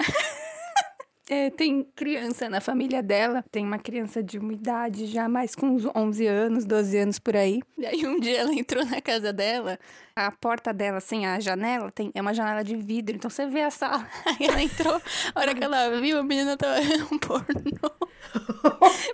É, 1.28 1.48
tem 1.50 1.84
criança 1.94 2.48
na 2.50 2.60
família 2.60 3.02
dela, 3.02 3.42
tem 3.50 3.64
uma 3.64 3.78
criança 3.78 4.22
de 4.22 4.38
uma 4.38 4.52
idade 4.52 5.06
já 5.06 5.28
mais 5.28 5.54
com 5.54 5.68
uns 5.68 5.84
11 5.94 6.26
anos, 6.26 6.64
12 6.66 6.98
anos 6.98 7.18
por 7.18 7.34
aí. 7.34 7.62
E 7.78 7.86
aí 7.86 8.06
um 8.06 8.20
dia 8.20 8.40
ela 8.40 8.52
entrou 8.52 8.84
na 8.84 9.00
casa 9.00 9.32
dela, 9.32 9.78
a 10.14 10.30
porta 10.30 10.72
dela, 10.72 10.98
assim, 10.98 11.24
a 11.24 11.40
janela, 11.40 11.90
tem, 11.90 12.10
é 12.14 12.20
uma 12.20 12.34
janela 12.34 12.62
de 12.62 12.76
vidro, 12.76 13.16
então 13.16 13.30
você 13.30 13.46
vê 13.46 13.62
a 13.62 13.70
sala. 13.70 14.06
Aí 14.26 14.46
ela 14.46 14.62
entrou, 14.62 15.00
a 15.34 15.40
hora 15.40 15.54
que 15.54 15.64
ela 15.64 16.00
viu, 16.00 16.18
a 16.18 16.22
menina 16.22 16.56
tava 16.56 16.80
um 17.10 17.18
pornô. 17.18 17.90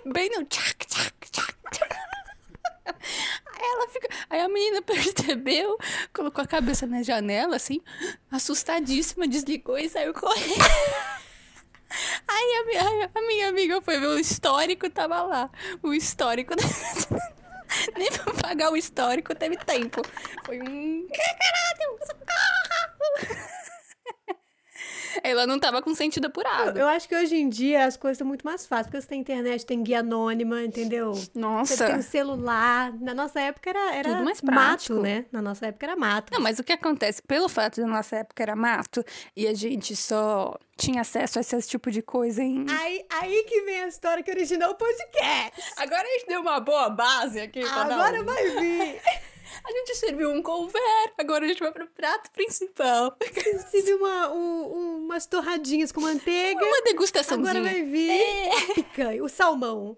Bem 0.11 0.29
no 0.31 0.45
tchac, 0.45 0.85
tchac, 0.85 1.13
tchac, 1.31 1.55
tchac. 1.71 1.95
Aí 2.85 3.69
ela 3.73 3.87
fica. 3.89 4.09
Aí 4.29 4.41
a 4.41 4.49
menina 4.49 4.81
percebeu, 4.83 5.77
colocou 6.13 6.43
a 6.43 6.47
cabeça 6.47 6.85
na 6.85 7.03
janela, 7.03 7.55
assim, 7.55 7.79
assustadíssima, 8.29 9.27
desligou 9.27 9.77
e 9.77 9.87
saiu 9.87 10.13
correndo. 10.13 11.20
Aí 12.27 12.59
a 12.59 12.65
minha, 12.65 13.11
a 13.13 13.21
minha 13.21 13.49
amiga 13.49 13.81
foi 13.81 13.99
ver 13.99 14.07
o 14.07 14.19
histórico, 14.19 14.89
tava 14.89 15.21
lá. 15.21 15.49
O 15.83 15.93
histórico. 15.93 16.53
Nem 17.97 18.11
pra 18.11 18.33
pagar 18.33 18.71
o 18.71 18.77
histórico 18.77 19.33
teve 19.33 19.57
tempo. 19.57 20.01
Foi 20.45 20.61
um. 20.61 21.07
Caralho, 21.07 21.99
socorro! 22.05 23.60
Ela 25.23 25.45
não 25.47 25.59
tava 25.59 25.81
com 25.81 25.93
sentido 25.95 26.25
apurado. 26.27 26.77
Eu 26.79 26.87
acho 26.87 27.07
que 27.07 27.15
hoje 27.15 27.35
em 27.35 27.49
dia 27.49 27.85
as 27.85 27.97
coisas 27.97 28.15
estão 28.15 28.27
muito 28.27 28.43
mais 28.45 28.65
fáceis, 28.65 28.87
porque 28.87 29.01
você 29.01 29.07
tem 29.07 29.19
internet, 29.21 29.65
tem 29.65 29.81
guia 29.83 29.99
anônima, 29.99 30.63
entendeu? 30.63 31.13
Você 31.13 31.29
Nossa. 31.35 31.85
tem 31.85 31.97
o 31.97 32.03
celular. 32.03 32.93
Na 32.99 33.13
nossa 33.13 33.39
época 33.39 33.69
era, 33.69 33.95
era 33.95 34.09
Tudo 34.09 34.23
mais 34.23 34.41
prático. 34.41 34.93
mato, 34.95 35.03
né? 35.03 35.25
Na 35.31 35.41
nossa 35.41 35.65
época 35.67 35.85
era 35.85 35.95
mato. 35.95 36.33
Não, 36.33 36.39
mas 36.41 36.59
o 36.59 36.63
que 36.63 36.73
acontece? 36.73 37.21
Pelo 37.21 37.47
fato 37.49 37.81
da 37.81 37.87
nossa 37.87 38.17
época 38.17 38.41
era 38.43 38.55
mato 38.55 39.03
e 39.35 39.47
a 39.47 39.53
gente 39.53 39.95
só 39.95 40.57
tinha 40.77 41.01
acesso 41.01 41.37
a 41.37 41.41
esse 41.41 41.67
tipo 41.67 41.91
de 41.91 42.01
coisa 42.01 42.41
em. 42.41 42.65
Aí, 42.69 43.05
aí 43.21 43.43
que 43.47 43.61
vem 43.61 43.83
a 43.83 43.87
história 43.87 44.23
que 44.23 44.31
originou 44.31 44.69
o 44.71 44.75
podcast. 44.75 45.61
Agora 45.77 46.01
a 46.01 46.11
gente 46.17 46.27
deu 46.27 46.41
uma 46.41 46.59
boa 46.59 46.89
base 46.89 47.39
aqui 47.39 47.61
pra 47.61 47.83
dar 47.83 47.93
Agora 47.95 48.21
um- 48.21 48.25
vai 48.25 48.49
vir. 48.49 49.01
A 49.63 49.71
gente 49.71 49.95
serviu 49.95 50.31
um 50.31 50.41
couvert, 50.41 51.13
agora 51.17 51.45
a 51.45 51.47
gente 51.47 51.59
vai 51.59 51.71
pro 51.71 51.87
prato 51.87 52.31
principal. 52.31 53.15
Tive 53.71 53.93
uma, 53.95 54.31
um- 54.33 55.03
umas 55.05 55.25
torradinhas 55.25 55.91
com 55.91 56.01
manteiga. 56.01 56.63
Uma 56.63 56.81
degustaçãozinha. 56.83 57.49
Agora 57.51 57.63
vai 57.63 57.83
vir 57.83 58.09
É. 58.11 58.73
picanha, 58.73 59.23
o 59.23 59.29
salmão. 59.29 59.97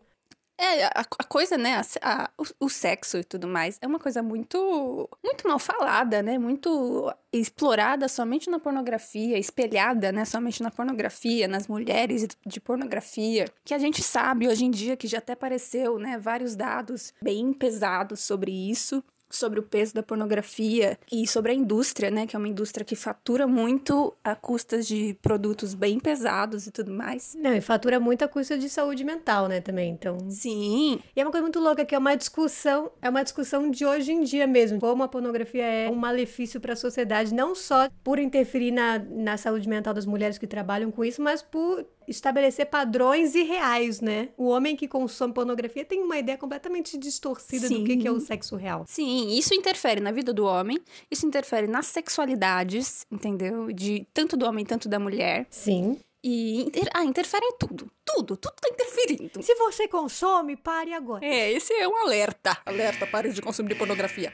É, 0.56 0.86
a, 0.86 0.92
a 1.20 1.24
coisa, 1.24 1.58
né, 1.58 1.82
a- 2.02 2.24
a- 2.24 2.30
o, 2.38 2.66
o 2.66 2.70
sexo 2.70 3.18
e 3.18 3.24
tudo 3.24 3.48
mais 3.48 3.80
é 3.82 3.88
uma 3.88 3.98
coisa 4.00 4.22
muito, 4.22 5.10
muito 5.24 5.48
mal 5.48 5.58
falada, 5.58 6.22
né, 6.22 6.38
muito 6.38 7.12
explorada 7.34 8.08
somente 8.08 8.50
na 8.52 8.60
pornografia, 8.60 9.38
espelhada, 9.40 10.12
né, 10.12 10.24
somente 10.26 10.62
na 10.62 10.70
pornografia, 10.70 11.48
nas 11.48 11.68
mulheres 11.68 12.28
de 12.46 12.60
pornografia, 12.62 13.46
que 13.66 13.74
a 13.74 13.80
gente 13.80 14.04
sabe 14.04 14.48
hoje 14.48 14.64
em 14.66 14.70
dia 14.72 14.96
que 14.96 15.08
já 15.08 15.18
até 15.18 15.34
apareceu, 15.34 15.98
né, 15.98 16.20
vários 16.20 16.56
dados 16.56 17.12
bem 17.22 17.52
pesados 17.52 18.20
sobre 18.20 18.52
isso, 18.52 19.04
sobre 19.36 19.60
o 19.60 19.64
peso 19.64 19.94
da 19.94 20.04
pornografia 20.04 20.98
e 21.12 21.28
sobre 21.28 21.52
a 21.52 21.56
indústria, 21.56 22.10
né, 22.10 22.26
que 22.28 22.36
é 22.36 22.40
uma 22.40 22.48
indústria 22.48 22.86
que 22.86 22.96
fatura 22.96 23.48
muito 23.48 24.14
a 24.24 24.36
custas 24.36 24.88
de 24.88 25.18
produtos 25.22 25.74
bem 25.74 26.00
pesados 26.00 26.68
e 26.68 26.72
tudo 26.72 26.92
mais. 26.92 27.36
Não, 27.40 27.54
e 27.54 27.62
fatura 27.62 28.00
muito 28.00 28.24
a 28.24 28.28
custa 28.28 28.58
de 28.58 28.70
saúde 28.70 29.04
mental, 29.04 29.48
né, 29.48 29.62
também. 29.62 29.92
Então. 29.92 30.18
Sim, 30.30 31.00
E 31.16 31.22
é 31.22 31.24
uma 31.24 31.32
coisa 31.32 31.44
muito 31.44 31.60
louca, 31.60 31.86
que 31.86 31.96
é 31.96 31.98
uma 31.98 32.16
discussão, 32.16 32.92
é 33.02 33.10
uma 33.10 33.24
discussão 33.24 33.70
de 33.70 33.86
hoje 33.86 34.12
em 34.12 34.22
dia 34.22 34.48
mesmo. 34.48 34.80
Como 34.80 35.04
a 35.04 35.08
pornografia 35.08 35.66
é 35.66 35.90
um 35.90 35.96
malefício 35.96 36.60
para 36.60 36.74
a 36.74 36.76
sociedade, 36.76 37.34
não 37.34 37.56
só 37.56 37.90
por 38.04 38.20
interferir 38.20 38.72
na, 38.72 39.00
na 39.00 39.38
saúde 39.38 39.68
mental 39.68 39.94
das 39.94 40.06
mulheres 40.06 40.38
que 40.38 40.48
trabalham 40.48 40.92
com 40.92 41.04
isso, 41.04 41.22
mas 41.22 41.42
por 41.42 41.86
estabelecer 42.08 42.66
padrões 42.66 43.36
irreais, 43.36 44.02
né? 44.02 44.30
O 44.38 44.48
homem 44.48 44.76
que 44.76 44.88
consome 44.88 45.34
pornografia 45.34 45.86
tem 45.86 46.02
uma 46.02 46.18
ideia 46.18 46.38
completamente 46.38 46.98
distorcida 46.98 47.70
do 47.70 47.84
que, 47.84 47.98
que 47.98 48.08
é 48.08 48.12
o 48.12 48.20
Sim. 48.20 48.26
sexo 48.26 48.56
real. 48.56 48.84
Sim, 48.88 49.23
isso 49.24 49.54
interfere 49.54 50.00
na 50.02 50.12
vida 50.12 50.34
do 50.34 50.46
homem, 50.46 50.80
isso 51.12 51.26
interfere 51.26 51.68
nas 51.68 51.88
sexualidades, 51.88 53.06
entendeu? 53.12 53.72
De 53.72 54.06
tanto 54.14 54.36
do 54.38 54.46
homem, 54.46 54.66
tanto 54.66 54.88
da 54.90 55.00
mulher. 55.00 55.46
Sim. 55.50 56.00
E 56.24 56.62
inter- 56.62 56.90
ah, 56.94 57.04
interfere 57.04 57.46
em 57.46 57.58
tudo. 57.58 57.92
Tudo, 58.06 58.38
tudo 58.38 58.54
tá 58.62 58.70
interferindo. 58.70 59.42
Se 59.44 59.54
você 59.56 59.88
consome, 59.90 60.56
pare 60.56 60.94
agora. 60.94 61.26
É, 61.26 61.52
esse 61.52 61.74
é 61.74 61.88
um 61.88 61.98
alerta. 61.98 62.58
Alerta, 62.66 63.06
pare 63.06 63.32
de 63.34 63.42
consumir 63.42 63.76
pornografia. 63.76 64.32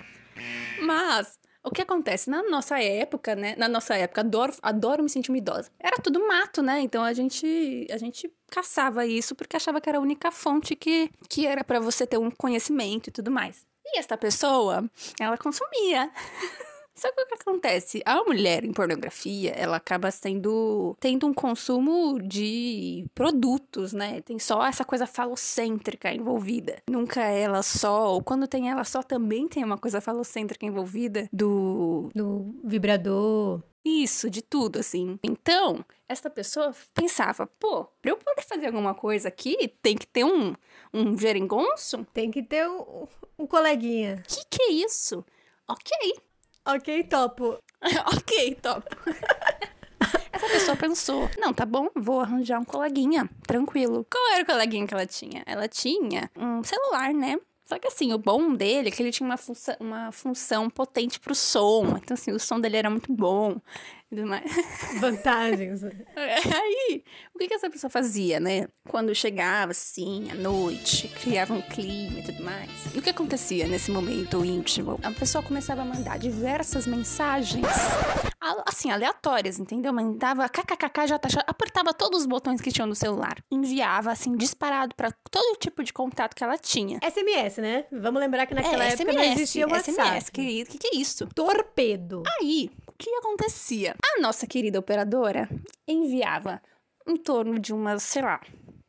Mas, 0.82 1.40
o 1.64 1.72
que 1.72 1.82
acontece? 1.82 2.30
Na 2.30 2.44
nossa 2.44 2.80
época, 2.82 3.36
né? 3.36 3.56
Na 3.58 3.68
nossa 3.68 3.96
época, 3.96 4.22
adoro, 4.22 4.54
adoro 4.62 5.04
me 5.04 5.10
sentir 5.10 5.32
uma 5.32 5.38
idosa. 5.38 5.70
Era 5.80 5.98
tudo 5.98 6.26
mato, 6.28 6.62
né? 6.62 6.80
Então 6.82 7.04
a 7.04 7.12
gente, 7.14 7.88
a 7.92 7.98
gente 7.98 8.32
caçava 8.52 9.06
isso 9.06 9.34
porque 9.36 9.56
achava 9.58 9.82
que 9.82 9.90
era 9.90 9.98
a 9.98 10.02
única 10.02 10.32
fonte 10.32 10.76
que, 10.76 11.10
que 11.28 11.46
era 11.48 11.64
pra 11.64 11.80
você 11.80 12.06
ter 12.06 12.18
um 12.18 12.30
conhecimento 12.32 13.08
e 13.08 13.12
tudo 13.12 13.32
mais. 13.32 13.66
E 13.86 14.00
esta 14.00 14.18
pessoa, 14.18 14.90
ela 15.20 15.38
consumia. 15.38 16.12
Só 17.00 17.10
que 17.14 17.22
o 17.22 17.26
que 17.28 17.36
acontece? 17.36 18.02
A 18.06 18.22
mulher 18.26 18.66
em 18.66 18.74
pornografia, 18.74 19.52
ela 19.52 19.78
acaba 19.78 20.12
sendo 20.12 20.98
tendo 21.00 21.26
um 21.26 21.34
consumo 21.34 22.20
de 22.22 23.06
produtos, 23.16 23.94
né? 23.94 24.20
Tem 24.22 24.38
só 24.38 24.66
essa 24.66 24.84
coisa 24.84 25.08
falocêntrica 25.08 26.14
envolvida. 26.14 26.84
Nunca 26.90 27.22
ela 27.22 27.64
só, 27.64 28.12
ou 28.14 28.22
quando 28.22 28.50
tem 28.50 28.70
ela 28.70 28.84
só, 28.84 29.02
também 29.02 29.48
tem 29.48 29.64
uma 29.64 29.78
coisa 29.78 30.02
falocêntrica 30.02 30.66
envolvida 30.66 31.30
do 31.32 32.10
Do 32.14 32.54
vibrador. 32.66 33.64
Isso, 33.84 34.30
de 34.30 34.42
tudo, 34.42 34.80
assim. 34.80 35.20
Então, 35.24 35.84
essa 36.08 36.30
pessoa 36.30 36.74
pensava, 36.94 37.48
pô, 37.48 37.86
pra 38.02 38.12
eu 38.12 38.18
poder 38.18 38.44
fazer 38.44 38.68
alguma 38.68 38.94
coisa 38.94 39.28
aqui, 39.28 39.74
tem 39.82 39.98
que 39.98 40.08
ter 40.08 40.24
um, 40.24 40.54
um 40.94 41.18
geringonço? 41.18 42.06
Tem 42.14 42.30
que 42.30 42.44
ter 42.44 42.68
um, 42.68 43.08
um 43.38 43.48
coleguinha. 43.48 44.24
Que 44.28 44.46
que 44.50 44.62
é 44.64 44.72
isso? 44.72 45.24
Ok, 45.68 45.92
Ok, 46.66 47.04
topo. 47.06 47.58
ok, 48.14 48.56
top. 48.62 48.86
Essa 50.32 50.48
pessoa 50.48 50.78
pensou: 50.78 51.30
não, 51.40 51.52
tá 51.52 51.66
bom, 51.66 51.90
vou 51.96 52.20
arranjar 52.20 52.60
um 52.60 52.66
coleguinha, 52.66 53.28
tranquilo. 53.48 54.06
Qual 54.10 54.34
era 54.34 54.44
o 54.44 54.46
coleguinha 54.46 54.86
que 54.86 54.94
ela 54.94 55.06
tinha? 55.08 55.42
Ela 55.48 55.68
tinha 55.68 56.30
um 56.38 56.64
celular, 56.64 57.12
né? 57.14 57.40
Só 57.70 57.78
que 57.78 57.88
assim, 57.88 58.12
o 58.14 58.18
bom 58.18 58.56
dele 58.56 58.88
é 58.88 58.92
que 58.92 59.00
ele 59.04 59.12
tinha 59.12 59.30
uma, 59.30 59.38
função, 59.38 59.76
uma 59.80 60.12
função 60.12 60.72
potente 60.72 61.20
pro 61.20 61.36
som. 61.36 61.98
Então, 61.98 62.16
assim, 62.16 62.32
o 62.32 62.40
som 62.40 62.60
dele 62.60 62.78
era 62.78 62.90
muito 62.90 63.14
bom. 63.14 63.62
E 64.12 64.16
tudo 64.16 64.28
mais. 64.28 64.52
Vantagens. 65.00 65.84
Aí, 66.16 67.04
o 67.34 67.38
que, 67.38 67.48
que 67.48 67.54
essa 67.54 67.70
pessoa 67.70 67.90
fazia, 67.90 68.40
né? 68.40 68.68
Quando 68.88 69.14
chegava, 69.14 69.72
assim, 69.72 70.30
à 70.32 70.36
noite, 70.36 71.08
criava 71.08 71.54
um 71.54 71.62
clima 71.62 72.20
e 72.20 72.24
tudo 72.24 72.44
mais. 72.44 72.70
E 72.94 73.00
o 73.00 73.02
que 73.02 73.10
acontecia 73.10 73.68
nesse 73.68 73.92
momento 73.92 74.44
íntimo? 74.44 75.00
A 75.04 75.12
pessoa 75.12 75.44
começava 75.44 75.82
a 75.82 75.86
mandar 75.86 76.18
diversas 76.18 76.88
mensagens, 76.88 77.66
assim, 78.66 78.90
aleatórias, 78.90 79.60
entendeu? 79.60 79.94
Mandava 79.94 80.50
kkkk, 80.50 81.08
já 81.08 81.20
apertava 81.46 81.94
todos 81.94 82.22
os 82.22 82.26
botões 82.26 82.62
que 82.62 82.72
tinham 82.72 82.88
no 82.88 82.96
celular. 82.96 83.38
Enviava, 83.52 84.12
assim, 84.12 84.36
disparado 84.36 84.96
pra 84.96 85.12
todo 85.30 85.58
tipo 85.58 85.84
de 85.84 85.94
contato 85.94 86.36
que 86.36 86.44
ela 86.44 86.58
tinha. 86.58 87.00
SMS, 87.04 87.58
né? 87.62 87.86
Vamos 87.92 88.20
lembrar 88.20 88.48
que 88.48 88.56
naquela 88.56 88.84
é, 88.86 88.94
época 88.94 89.04
SMS, 89.04 89.16
não 89.16 89.24
existia 89.34 89.68
WhatsApp. 89.68 89.92
SMS, 89.92 90.30
querido, 90.30 90.70
o 90.70 90.72
que, 90.72 90.78
que 90.80 90.96
é 90.96 91.00
isso? 91.00 91.28
Torpedo. 91.28 92.24
Aí, 92.40 92.72
que 93.00 93.10
acontecia? 93.16 93.96
A 94.04 94.22
nossa 94.22 94.46
querida 94.46 94.78
operadora 94.78 95.50
enviava 95.88 96.62
em 97.08 97.16
torno 97.16 97.58
de 97.58 97.74
umas, 97.74 98.04
sei 98.04 98.22
lá, 98.22 98.42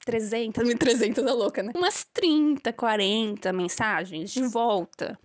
300, 0.05 0.75
300 0.75 1.25
é 1.25 1.33
louca, 1.33 1.63
né? 1.63 1.73
Umas 1.77 2.05
30, 2.13 2.73
40 2.73 3.53
mensagens 3.53 4.33
de 4.33 4.43
volta. 4.43 5.19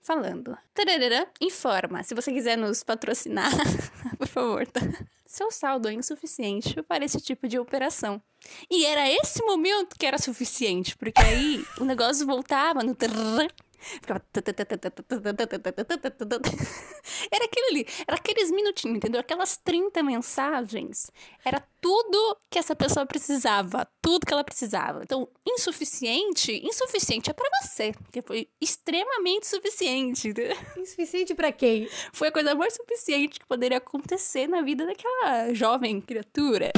Falando. 0.00 0.56
Tararara, 0.72 1.26
informa. 1.40 2.02
Se 2.02 2.14
você 2.14 2.32
quiser 2.32 2.56
nos 2.56 2.82
patrocinar, 2.82 3.50
por 4.16 4.26
favor, 4.26 4.66
tá? 4.66 4.80
Seu 5.26 5.50
saldo 5.50 5.88
é 5.88 5.92
insuficiente 5.92 6.82
para 6.82 7.04
esse 7.04 7.20
tipo 7.20 7.46
de 7.46 7.58
operação. 7.58 8.22
E 8.70 8.86
era 8.86 9.08
esse 9.08 9.42
momento 9.44 9.96
que 9.98 10.06
era 10.06 10.18
suficiente, 10.18 10.96
porque 10.96 11.20
aí 11.20 11.64
o 11.78 11.84
negócio 11.84 12.26
voltava 12.26 12.82
no. 12.82 12.94
tarará, 12.94 13.48
Ficava. 13.80 14.22
Era 17.30 17.44
aquele 17.44 17.66
ali, 17.70 17.86
era 18.06 18.16
aqueles 18.16 18.50
minutinhos, 18.50 18.96
entendeu? 18.96 19.20
Aquelas 19.20 19.56
30 19.56 20.02
mensagens. 20.02 21.10
Era 21.44 21.62
tudo 21.80 22.38
que 22.50 22.58
essa 22.58 22.76
pessoa 22.76 23.06
precisava. 23.06 23.86
Tudo 24.02 24.26
que 24.26 24.32
ela 24.32 24.44
precisava. 24.44 25.02
Então, 25.02 25.28
insuficiente, 25.46 26.60
insuficiente 26.64 27.30
é 27.30 27.32
pra 27.32 27.48
você. 27.62 27.92
Porque 27.92 28.22
foi 28.22 28.48
extremamente 28.60 29.46
suficiente. 29.46 30.28
entendeu? 30.28 30.56
Insuficiente 30.76 31.34
pra 31.34 31.52
quem? 31.52 31.88
Foi 32.12 32.28
a 32.28 32.32
coisa 32.32 32.54
mais 32.54 32.74
suficiente 32.74 33.38
que 33.38 33.46
poderia 33.46 33.78
acontecer 33.78 34.46
na 34.46 34.62
vida 34.62 34.84
daquela 34.86 35.52
jovem 35.54 36.00
criatura. 36.00 36.70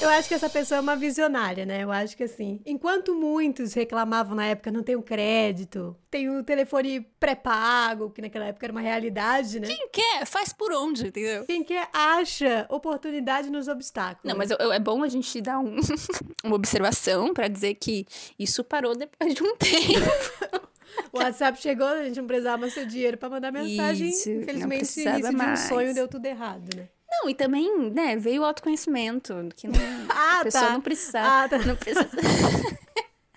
Eu 0.00 0.08
acho 0.10 0.28
que 0.28 0.34
essa 0.34 0.48
pessoa 0.48 0.78
é 0.78 0.80
uma 0.80 0.94
visionária, 0.94 1.66
né? 1.66 1.82
Eu 1.82 1.90
acho 1.90 2.16
que 2.16 2.22
assim, 2.22 2.60
enquanto 2.64 3.14
muitos 3.16 3.74
reclamavam 3.74 4.36
na 4.36 4.46
época, 4.46 4.70
não 4.70 4.82
tem 4.82 4.94
o 4.94 5.02
crédito, 5.02 5.96
tem 6.08 6.30
o 6.30 6.42
telefone 6.44 7.00
pré-pago, 7.18 8.08
que 8.10 8.22
naquela 8.22 8.44
época 8.46 8.66
era 8.66 8.72
uma 8.72 8.80
realidade, 8.80 9.58
né? 9.58 9.66
Quem 9.66 9.88
quer, 9.92 10.24
faz 10.24 10.52
por 10.52 10.72
onde, 10.72 11.08
entendeu? 11.08 11.44
Quem 11.46 11.64
quer 11.64 11.88
acha 11.92 12.64
oportunidade 12.70 13.50
nos 13.50 13.66
obstáculos. 13.66 14.22
Não, 14.24 14.36
mas 14.38 14.50
eu- 14.52 14.56
eu- 14.60 14.72
é 14.72 14.78
bom 14.78 15.02
a 15.02 15.08
gente 15.08 15.40
dar 15.40 15.58
um- 15.58 15.76
uma 16.44 16.54
observação 16.54 17.34
pra 17.34 17.48
dizer 17.48 17.74
que 17.74 18.06
isso 18.38 18.62
parou 18.62 18.94
depois 18.96 19.34
de 19.34 19.42
um 19.42 19.56
tempo. 19.58 20.78
O 21.12 21.18
WhatsApp 21.18 21.60
chegou, 21.60 21.86
a 21.88 22.04
gente 22.04 22.20
não 22.20 22.26
precisava 22.26 22.56
mais 22.58 22.72
seu 22.72 22.86
dinheiro 22.86 23.16
pra 23.18 23.28
mandar 23.28 23.50
mensagem. 23.50 24.08
Isso, 24.10 24.30
Infelizmente, 24.30 24.76
o 24.76 24.78
precisava 24.86 25.18
início 25.18 25.30
de 25.30 25.42
um 25.42 25.46
mais. 25.46 25.60
sonho 25.60 25.94
deu 25.94 26.06
tudo 26.06 26.24
errado, 26.26 26.68
né? 26.76 26.88
Não, 27.22 27.28
e 27.30 27.34
também, 27.34 27.90
né, 27.90 28.16
veio 28.16 28.42
o 28.42 28.44
autoconhecimento, 28.44 29.34
que 29.56 29.66
não, 29.68 29.74
Ah, 30.08 30.40
a 30.40 30.44
pessoa 30.44 30.64
tá. 30.66 30.72
não 30.72 30.80
precisava. 30.80 31.44
Ah, 31.44 31.48
tá. 31.48 31.58
Não 31.58 31.76
precisa. 31.76 32.08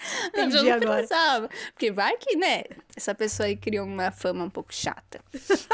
A 0.02 0.28
Entendi 0.30 0.64
não 0.64 0.74
agora. 0.74 0.94
precisava. 0.98 1.50
Porque 1.74 1.92
vai 1.92 2.18
que, 2.18 2.36
né, 2.36 2.64
essa 2.98 3.14
pessoa 3.14 3.46
aí 3.46 3.56
criou 3.56 3.86
uma 3.86 4.12
fama 4.12 4.44
um 4.44 4.50
pouco 4.50 4.74
chata. 4.74 5.22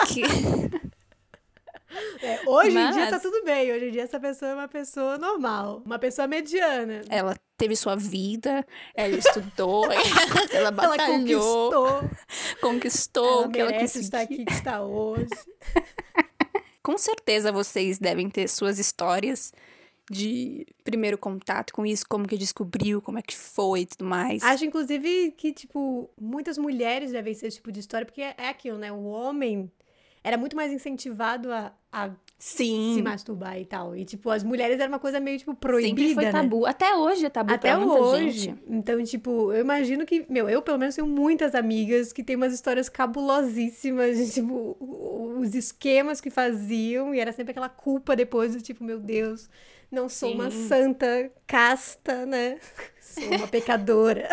Que- 0.09 0.23
É, 2.21 2.41
hoje 2.45 2.77
em 2.77 2.91
dia 2.91 3.05
tá 3.05 3.11
Mas- 3.13 3.21
tudo 3.21 3.43
bem. 3.45 3.71
Hoje 3.71 3.85
em 3.87 3.91
dia 3.91 4.03
essa 4.03 4.19
pessoa 4.19 4.51
é 4.51 4.53
uma 4.53 4.67
pessoa 4.67 5.17
normal. 5.17 5.81
Uma 5.85 5.97
pessoa 5.97 6.27
mediana. 6.27 7.01
ela 7.09 7.33
teve 7.57 7.75
sua 7.77 7.95
vida, 7.95 8.65
ela 8.93 9.15
estudou, 9.15 9.85
ela 9.89 10.03
Ela 10.51 10.71
batalhou, 10.71 11.71
conquistou. 11.71 12.09
conquistou 12.61 13.25
Ela 13.39 13.47
o 13.47 13.51
que 13.51 13.59
ela 13.61 13.73
conseguiu. 13.73 14.01
estar 14.01 14.19
aqui 14.19 14.43
que 14.45 14.53
está 14.53 14.81
hoje. 14.83 15.27
Com 16.87 16.97
certeza 16.97 17.51
vocês 17.51 17.99
devem 17.99 18.29
ter 18.29 18.47
suas 18.47 18.79
histórias 18.79 19.51
de 20.09 20.65
primeiro 20.85 21.17
contato 21.17 21.73
com 21.73 21.85
isso, 21.85 22.05
como 22.07 22.25
que 22.25 22.37
descobriu, 22.37 23.01
como 23.01 23.19
é 23.19 23.21
que 23.21 23.35
foi 23.35 23.81
e 23.81 23.85
tudo 23.85 24.05
mais. 24.05 24.41
Acho, 24.41 24.63
inclusive, 24.63 25.33
que, 25.35 25.51
tipo, 25.51 26.09
muitas 26.17 26.57
mulheres 26.57 27.11
devem 27.11 27.33
ser 27.33 27.47
esse 27.47 27.57
tipo 27.57 27.73
de 27.73 27.81
história, 27.81 28.05
porque 28.05 28.21
é 28.21 28.47
aquilo, 28.47 28.77
né? 28.77 28.89
O 28.89 29.03
homem 29.03 29.69
era 30.23 30.37
muito 30.37 30.55
mais 30.55 30.71
incentivado 30.71 31.51
a, 31.51 31.73
a 31.91 32.09
Sim. 32.39 32.93
se 32.95 33.01
masturbar 33.01 33.59
e 33.59 33.65
tal. 33.65 33.95
E, 33.95 34.05
tipo, 34.05 34.29
as 34.29 34.43
mulheres 34.43 34.79
era 34.79 34.87
uma 34.87 34.99
coisa 34.99 35.19
meio, 35.19 35.37
tipo, 35.39 35.53
proibida, 35.55 35.89
Sempre 35.99 36.13
foi 36.13 36.23
né? 36.25 36.31
tabu. 36.31 36.65
Até 36.65 36.95
hoje 36.95 37.25
é 37.25 37.29
tabu 37.29 37.53
Até 37.53 37.75
pra 37.75 37.85
muita 37.85 38.01
hoje. 38.01 38.31
gente. 38.39 38.63
Então, 38.65 39.03
tipo, 39.03 39.51
eu 39.51 39.59
imagino 39.61 40.05
que, 40.05 40.25
meu, 40.29 40.47
eu 40.49 40.61
pelo 40.61 40.77
menos 40.77 40.95
tenho 40.95 41.07
muitas 41.07 41.53
amigas 41.53 42.13
que 42.13 42.23
têm 42.23 42.35
umas 42.35 42.53
histórias 42.53 42.87
cabulosíssimas 42.87 44.17
de, 44.17 44.31
tipo, 44.31 44.77
os 45.39 45.55
esquemas 45.55 46.21
que 46.21 46.29
faziam, 46.29 47.13
e 47.13 47.19
era 47.19 47.31
sempre 47.31 47.51
aquela 47.51 47.69
culpa 47.69 48.15
depois 48.15 48.53
do 48.55 48.61
tipo, 48.61 48.83
meu 48.83 48.99
Deus, 48.99 49.49
não 49.91 50.09
sou 50.09 50.29
Sim. 50.29 50.35
uma 50.35 50.51
santa 50.51 51.31
casta, 51.45 52.25
né? 52.25 52.59
Sou 52.99 53.23
uma 53.23 53.47
pecadora. 53.47 54.27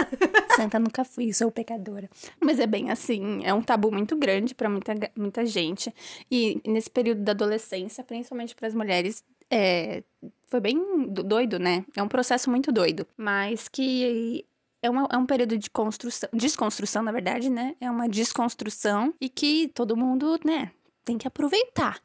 Santa 0.57 0.81
nunca 0.81 1.05
fui, 1.05 1.33
sou 1.33 1.51
pecadora. 1.51 2.11
Mas 2.41 2.59
é 2.59 2.67
bem 2.67 2.91
assim, 2.91 3.41
é 3.45 3.55
um 3.55 3.63
tabu 3.63 3.91
muito 3.91 4.17
grande 4.17 4.53
para 4.53 4.69
muita, 4.69 4.93
muita 5.17 5.47
gente. 5.47 5.95
E 6.29 6.61
nesse 6.67 6.91
período 6.91 7.23
da 7.23 7.33
adolescência, 7.33 8.03
principalmente 8.03 8.55
para 8.55 8.67
as 8.67 8.75
mulheres, 8.75 9.23
é, 9.49 10.03
foi 10.49 10.61
bem 10.61 11.07
doido, 11.09 11.59
né? 11.59 11.85
É 11.97 12.03
um 12.03 12.09
processo 12.09 12.51
muito 12.51 12.73
doido, 12.73 13.07
mas 13.17 13.69
que 13.69 14.45
é, 14.83 14.91
uma, 14.91 15.09
é 15.11 15.17
um 15.17 15.25
período 15.25 15.57
de 15.57 15.71
construção, 15.71 16.29
desconstrução, 16.33 17.03
na 17.03 17.13
verdade, 17.13 17.49
né? 17.49 17.75
É 17.81 17.91
uma 17.91 18.09
desconstrução 18.09 19.15
e 19.21 19.29
que 19.29 19.69
todo 19.69 19.97
mundo, 19.97 20.39
né, 20.45 20.73
tem 21.05 21.19
que 21.19 21.29
aproveitar. 21.29 22.01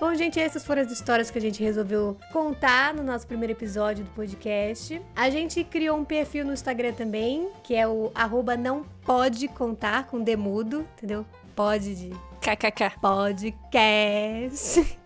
Bom, 0.00 0.14
gente, 0.14 0.40
essas 0.40 0.64
foram 0.64 0.80
as 0.80 0.90
histórias 0.90 1.30
que 1.30 1.36
a 1.36 1.40
gente 1.40 1.62
resolveu 1.62 2.16
contar 2.32 2.94
no 2.94 3.02
nosso 3.02 3.26
primeiro 3.26 3.52
episódio 3.52 4.02
do 4.02 4.10
podcast. 4.12 5.00
A 5.14 5.28
gente 5.28 5.62
criou 5.62 5.98
um 5.98 6.06
perfil 6.06 6.46
no 6.46 6.54
Instagram 6.54 6.94
também, 6.94 7.50
que 7.62 7.74
é 7.74 7.86
o 7.86 8.10
arroba 8.14 8.56
não 8.56 8.82
pode 9.04 9.46
contar 9.48 10.06
com 10.06 10.22
demudo, 10.22 10.88
entendeu? 10.96 11.26
Pode 11.54 11.94
de 11.94 12.10
KKK. 12.40 12.98
Podcast. 12.98 14.96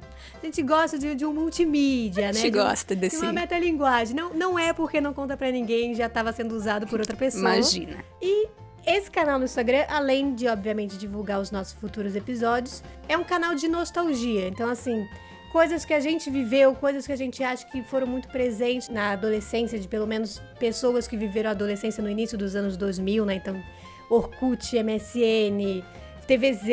A 0.40 0.46
gente 0.46 0.62
gosta 0.62 0.96
de, 0.96 1.16
de 1.16 1.26
um 1.26 1.34
multimídia, 1.34 2.24
né? 2.24 2.28
A 2.28 2.32
gente 2.32 2.52
de, 2.52 2.58
gosta 2.58 2.94
desse. 2.94 3.16
De 3.16 3.22
uma 3.24 3.32
metalinguagem. 3.32 4.14
Não, 4.14 4.32
não 4.32 4.56
é 4.56 4.72
porque 4.72 5.00
não 5.00 5.12
conta 5.12 5.36
para 5.36 5.50
ninguém, 5.50 5.92
já 5.94 6.06
estava 6.06 6.32
sendo 6.32 6.54
usado 6.54 6.86
por 6.86 7.00
outra 7.00 7.16
pessoa. 7.16 7.40
Imagina. 7.40 8.04
E 8.22 8.46
esse 8.86 9.10
canal 9.10 9.38
no 9.38 9.44
Instagram, 9.44 9.84
além 9.88 10.34
de, 10.34 10.46
obviamente, 10.46 10.96
divulgar 10.96 11.40
os 11.40 11.50
nossos 11.50 11.72
futuros 11.72 12.14
episódios, 12.14 12.82
é 13.08 13.16
um 13.16 13.24
canal 13.24 13.54
de 13.54 13.68
nostalgia. 13.68 14.48
Então, 14.48 14.68
assim, 14.68 15.06
coisas 15.52 15.84
que 15.84 15.94
a 15.94 16.00
gente 16.00 16.30
viveu, 16.30 16.74
coisas 16.74 17.06
que 17.06 17.12
a 17.12 17.16
gente 17.16 17.42
acha 17.42 17.66
que 17.66 17.82
foram 17.82 18.06
muito 18.06 18.28
presentes 18.28 18.88
na 18.88 19.12
adolescência, 19.12 19.78
de 19.78 19.88
pelo 19.88 20.06
menos 20.06 20.40
pessoas 20.58 21.06
que 21.06 21.16
viveram 21.16 21.50
a 21.50 21.52
adolescência 21.52 22.02
no 22.02 22.10
início 22.10 22.36
dos 22.36 22.56
anos 22.56 22.76
2000, 22.76 23.24
né? 23.24 23.36
Então, 23.36 23.62
Orkut, 24.10 24.76
MSN, 24.76 25.82
TVZ, 26.26 26.68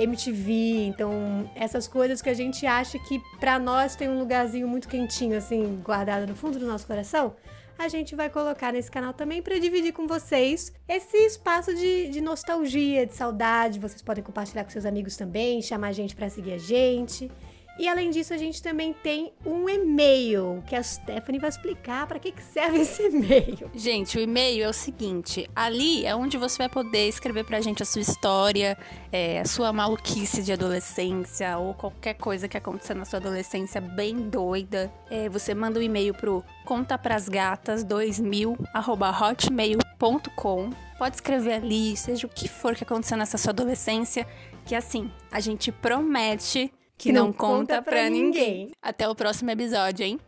MTV, 0.00 0.86
então 0.88 1.48
essas 1.54 1.86
coisas 1.86 2.20
que 2.20 2.28
a 2.28 2.34
gente 2.34 2.66
acha 2.66 2.98
que 2.98 3.20
para 3.38 3.58
nós 3.58 3.94
tem 3.94 4.08
um 4.08 4.18
lugarzinho 4.18 4.66
muito 4.66 4.88
quentinho 4.88 5.36
assim, 5.36 5.80
guardado 5.84 6.26
no 6.26 6.34
fundo 6.34 6.58
do 6.58 6.66
nosso 6.66 6.86
coração, 6.86 7.34
a 7.78 7.88
gente 7.88 8.14
vai 8.14 8.30
colocar 8.30 8.72
nesse 8.72 8.90
canal 8.90 9.12
também 9.12 9.42
para 9.42 9.58
dividir 9.58 9.92
com 9.92 10.06
vocês 10.06 10.72
esse 10.88 11.16
espaço 11.18 11.74
de, 11.74 12.08
de, 12.08 12.20
nostalgia, 12.20 13.06
de 13.06 13.14
saudade. 13.14 13.78
Vocês 13.78 14.02
podem 14.02 14.24
compartilhar 14.24 14.64
com 14.64 14.70
seus 14.70 14.86
amigos 14.86 15.16
também, 15.16 15.60
chamar 15.60 15.88
a 15.88 15.92
gente 15.92 16.16
para 16.16 16.28
seguir 16.28 16.52
a 16.54 16.58
gente. 16.58 17.30
E 17.78 17.88
além 17.88 18.10
disso, 18.10 18.32
a 18.32 18.38
gente 18.38 18.62
também 18.62 18.94
tem 18.94 19.32
um 19.44 19.68
e-mail 19.68 20.62
que 20.66 20.74
a 20.74 20.82
Stephanie 20.82 21.38
vai 21.38 21.50
explicar 21.50 22.06
para 22.06 22.18
que, 22.18 22.32
que 22.32 22.42
serve 22.42 22.80
esse 22.82 23.02
e-mail. 23.08 23.70
Gente, 23.74 24.16
o 24.16 24.20
e-mail 24.20 24.64
é 24.64 24.68
o 24.68 24.72
seguinte: 24.72 25.48
ali 25.54 26.06
é 26.06 26.16
onde 26.16 26.38
você 26.38 26.56
vai 26.58 26.68
poder 26.68 27.08
escrever 27.08 27.44
pra 27.44 27.60
gente 27.60 27.82
a 27.82 27.86
sua 27.86 28.00
história, 28.00 28.78
é, 29.12 29.40
a 29.40 29.44
sua 29.44 29.72
maluquice 29.72 30.42
de 30.42 30.52
adolescência 30.52 31.58
ou 31.58 31.74
qualquer 31.74 32.14
coisa 32.14 32.48
que 32.48 32.56
aconteceu 32.56 32.96
na 32.96 33.04
sua 33.04 33.18
adolescência 33.18 33.80
bem 33.80 34.16
doida. 34.28 34.90
É, 35.10 35.28
você 35.28 35.54
manda 35.54 35.78
um 35.78 35.82
e-mail 35.82 36.14
pro 36.14 36.42
contaprasgatas2000 36.66 38.56
hotmail.com. 39.20 40.70
Pode 40.98 41.16
escrever 41.16 41.54
ali, 41.54 41.94
seja 41.96 42.26
o 42.26 42.30
que 42.30 42.48
for 42.48 42.74
que 42.74 42.84
aconteceu 42.84 43.18
nessa 43.18 43.36
sua 43.36 43.50
adolescência, 43.50 44.26
que 44.64 44.74
assim, 44.74 45.10
a 45.30 45.40
gente 45.40 45.70
promete 45.70 46.72
que, 46.96 47.12
não, 47.12 47.26
não, 47.26 47.32
conta, 47.32 47.56
conta 47.76 47.82
pra, 47.82 47.92
pra 47.92 48.10
ninguém. 48.10 48.22
ninguém. 48.22 48.70
Até 48.82 49.08
o 49.08 49.14
próximo 49.14 49.50
episódio, 49.50 50.04
hein? 50.04 50.20